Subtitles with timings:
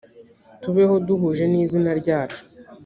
[0.61, 2.43] tubeho duhuje n izina ryacu